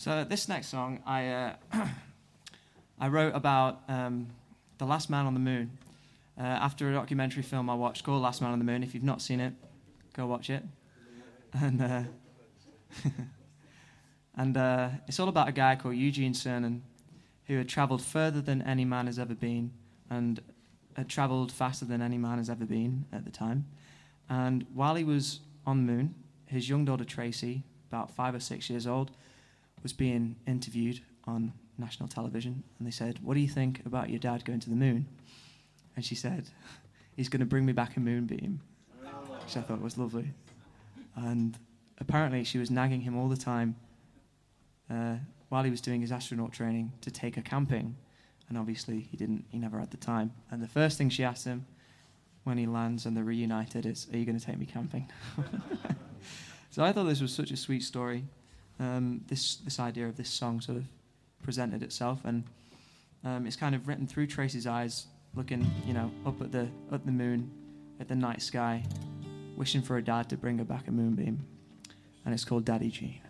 So 0.00 0.24
this 0.24 0.48
next 0.48 0.68
song, 0.68 1.00
I 1.04 1.28
uh, 1.28 1.54
I 2.98 3.08
wrote 3.08 3.34
about 3.34 3.82
um, 3.86 4.28
the 4.78 4.86
last 4.86 5.10
man 5.10 5.26
on 5.26 5.34
the 5.34 5.40
moon. 5.40 5.76
Uh, 6.38 6.44
after 6.44 6.88
a 6.88 6.94
documentary 6.94 7.42
film 7.42 7.68
I 7.68 7.74
watched 7.74 8.02
called 8.02 8.22
Last 8.22 8.40
Man 8.40 8.50
on 8.50 8.58
the 8.58 8.64
Moon. 8.64 8.82
If 8.82 8.94
you've 8.94 9.04
not 9.04 9.20
seen 9.20 9.40
it, 9.40 9.52
go 10.16 10.24
watch 10.26 10.48
it. 10.48 10.64
And 11.52 11.82
uh, 11.82 12.02
and 14.36 14.56
uh, 14.56 14.88
it's 15.06 15.20
all 15.20 15.28
about 15.28 15.48
a 15.48 15.52
guy 15.52 15.76
called 15.76 15.96
Eugene 15.96 16.32
Cernan 16.32 16.80
who 17.44 17.58
had 17.58 17.68
travelled 17.68 18.00
further 18.00 18.40
than 18.40 18.62
any 18.62 18.86
man 18.86 19.04
has 19.04 19.18
ever 19.18 19.34
been 19.34 19.70
and 20.08 20.40
had 20.96 21.10
travelled 21.10 21.52
faster 21.52 21.84
than 21.84 22.00
any 22.00 22.16
man 22.16 22.38
has 22.38 22.48
ever 22.48 22.64
been 22.64 23.04
at 23.12 23.26
the 23.26 23.30
time. 23.30 23.66
And 24.30 24.64
while 24.72 24.94
he 24.94 25.04
was 25.04 25.40
on 25.66 25.84
the 25.84 25.92
moon, 25.92 26.14
his 26.46 26.70
young 26.70 26.86
daughter 26.86 27.04
Tracy, 27.04 27.64
about 27.90 28.10
five 28.10 28.34
or 28.34 28.40
six 28.40 28.70
years 28.70 28.86
old, 28.86 29.10
was 29.82 29.92
being 29.92 30.36
interviewed 30.46 31.00
on 31.24 31.52
national 31.78 32.08
television, 32.08 32.62
and 32.78 32.86
they 32.86 32.90
said, 32.92 33.18
"What 33.22 33.34
do 33.34 33.40
you 33.40 33.48
think 33.48 33.84
about 33.86 34.10
your 34.10 34.18
dad 34.18 34.44
going 34.44 34.60
to 34.60 34.70
the 34.70 34.76
moon?" 34.76 35.06
And 35.96 36.04
she 36.04 36.14
said, 36.14 36.50
"He's 37.16 37.28
going 37.28 37.40
to 37.40 37.46
bring 37.46 37.64
me 37.64 37.72
back 37.72 37.96
a 37.96 38.00
moonbeam," 38.00 38.60
which 39.42 39.56
I 39.56 39.62
thought 39.62 39.80
was 39.80 39.98
lovely. 39.98 40.32
And 41.16 41.58
apparently, 41.98 42.44
she 42.44 42.58
was 42.58 42.70
nagging 42.70 43.00
him 43.00 43.16
all 43.16 43.28
the 43.28 43.36
time 43.36 43.76
uh, 44.90 45.16
while 45.48 45.64
he 45.64 45.70
was 45.70 45.80
doing 45.80 46.00
his 46.00 46.12
astronaut 46.12 46.52
training 46.52 46.92
to 47.00 47.10
take 47.10 47.36
her 47.36 47.42
camping, 47.42 47.96
and 48.48 48.58
obviously 48.58 49.00
he 49.00 49.16
didn't. 49.16 49.44
He 49.48 49.58
never 49.58 49.78
had 49.78 49.90
the 49.90 49.96
time. 49.96 50.32
And 50.50 50.62
the 50.62 50.68
first 50.68 50.98
thing 50.98 51.08
she 51.08 51.24
asked 51.24 51.44
him 51.44 51.66
when 52.44 52.58
he 52.58 52.66
lands 52.66 53.06
and 53.06 53.16
they're 53.16 53.24
reunited 53.24 53.86
is, 53.86 54.06
"Are 54.12 54.18
you 54.18 54.26
going 54.26 54.38
to 54.38 54.44
take 54.44 54.58
me 54.58 54.66
camping?" 54.66 55.10
so 56.70 56.84
I 56.84 56.92
thought 56.92 57.04
this 57.04 57.20
was 57.20 57.32
such 57.32 57.50
a 57.50 57.56
sweet 57.56 57.82
story 57.82 58.24
um, 58.80 59.20
this 59.28 59.56
this 59.56 59.78
idea 59.78 60.08
of 60.08 60.16
this 60.16 60.30
song 60.30 60.60
sort 60.60 60.78
of 60.78 60.84
presented 61.42 61.82
itself, 61.82 62.20
and 62.24 62.44
um, 63.24 63.46
it's 63.46 63.56
kind 63.56 63.74
of 63.74 63.86
written 63.86 64.06
through 64.06 64.26
Tracy's 64.26 64.66
eyes, 64.66 65.06
looking 65.34 65.70
you 65.86 65.92
know 65.92 66.10
up 66.26 66.40
at 66.40 66.50
the 66.50 66.68
at 66.90 67.04
the 67.04 67.12
moon, 67.12 67.50
at 68.00 68.08
the 68.08 68.16
night 68.16 68.42
sky, 68.42 68.82
wishing 69.56 69.82
for 69.82 69.98
a 69.98 70.02
dad 70.02 70.28
to 70.30 70.36
bring 70.36 70.58
her 70.58 70.64
back 70.64 70.88
a 70.88 70.90
moonbeam, 70.90 71.46
and 72.24 72.34
it's 72.34 72.44
called 72.44 72.64
Daddy 72.64 72.88
Gene. 72.88 73.20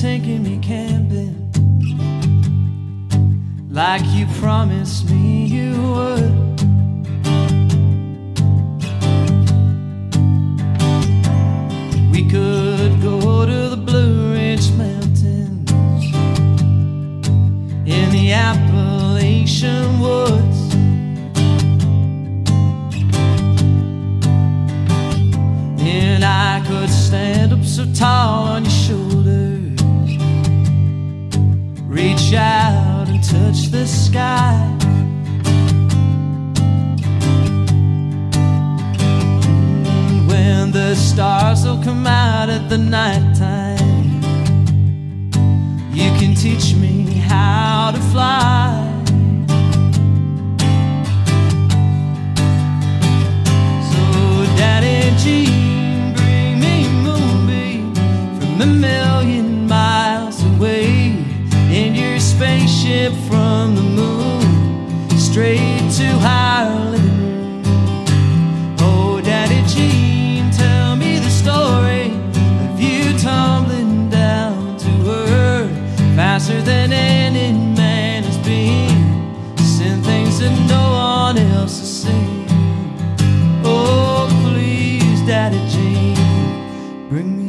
Taking 0.00 0.42
me 0.42 0.58
camping 0.58 1.36
like 3.70 4.02
you 4.06 4.26
promised 4.40 5.08
me 5.08 5.46
you 5.46 5.80
would. 5.82 6.49
Reach 32.30 32.38
out 32.38 33.08
and 33.08 33.22
touch 33.24 33.70
the 33.70 33.84
sky. 33.86 34.76
When 40.28 40.70
the 40.70 40.94
stars 40.94 41.64
will 41.64 41.82
come 41.82 42.06
out 42.06 42.48
at 42.48 42.68
the 42.68 42.78
nighttime, 42.78 43.49
straight 65.30 65.88
to 65.92 66.08
our 66.26 66.90
living. 66.90 67.62
Oh, 68.80 69.20
Daddy 69.22 69.62
Gene, 69.72 70.50
tell 70.50 70.96
me 70.96 71.20
the 71.20 71.30
story 71.30 72.06
of 72.64 72.80
you 72.80 73.16
tumbling 73.16 74.10
down 74.10 74.76
to 74.78 74.90
earth 75.08 75.70
faster 76.16 76.60
than 76.62 76.92
any 76.92 77.52
man 77.52 78.24
has 78.24 78.38
been, 78.38 79.56
seeing 79.56 80.02
things 80.02 80.40
that 80.40 80.50
no 80.68 80.90
one 80.90 81.38
else 81.38 81.78
has 81.78 82.02
seen. 82.02 82.46
Oh, 83.64 84.26
please, 84.42 85.20
Daddy 85.28 85.62
Gene, 85.68 87.08
bring 87.08 87.39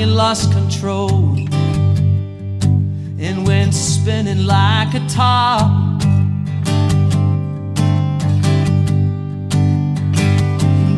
you 0.00 0.06
lost 0.06 0.50
control 0.52 1.36
and 3.18 3.46
went 3.46 3.74
spinning 3.74 4.46
like 4.46 4.94
a 4.94 5.06
top? 5.08 6.00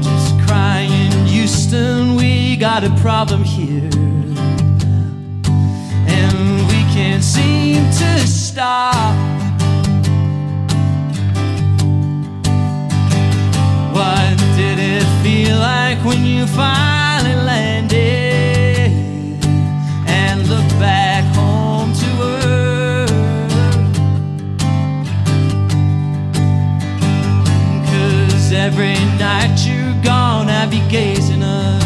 Just 0.04 0.38
crying, 0.46 1.10
Houston, 1.26 2.14
we 2.14 2.54
got 2.54 2.84
a 2.84 2.90
problem 3.00 3.42
here. 3.42 3.90
And 6.06 6.68
we 6.68 6.80
can't 6.94 7.24
seem 7.24 7.82
to 7.90 8.18
stop. 8.20 9.16
What 13.92 14.38
did 14.56 14.78
it 14.78 15.02
feel 15.24 15.58
like 15.58 15.98
when 16.04 16.24
you 16.24 16.46
finally 16.46 17.01
be 30.72 30.80
gazing 30.88 31.42
up, 31.42 31.82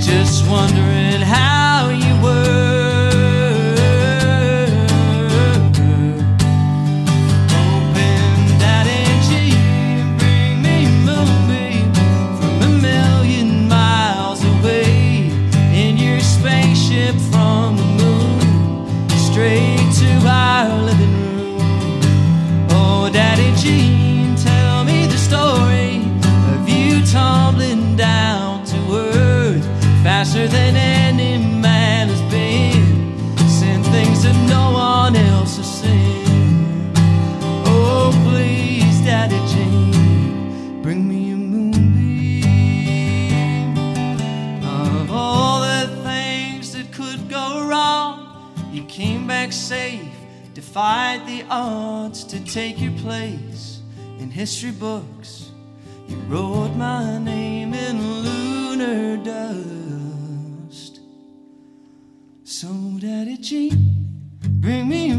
just 0.00 0.48
wondering 0.48 1.20
how 1.20 1.59
came 48.90 49.26
back 49.28 49.52
safe, 49.52 50.12
defied 50.52 51.24
the 51.26 51.44
odds 51.48 52.24
to 52.24 52.44
take 52.44 52.80
your 52.80 52.92
place 52.98 53.82
in 54.18 54.30
history 54.30 54.72
books. 54.72 55.52
You 56.08 56.16
wrote 56.28 56.74
my 56.74 57.18
name 57.18 57.72
in 57.72 58.02
lunar 58.24 59.16
dust. 59.16 60.98
So, 62.42 62.68
Daddy 62.98 63.36
Gene, 63.36 64.08
bring 64.60 64.88
me 64.88 65.09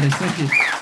Thank 0.00 0.38
you. 0.40 0.73